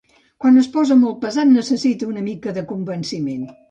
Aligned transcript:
Quan 0.45 0.57
es 0.61 0.69
posa 0.77 0.97
molt 1.03 1.21
pesat 1.27 1.53
necessita 1.53 2.11
una 2.17 2.27
mica 2.33 2.59
de 2.61 2.69
convenciment. 2.77 3.51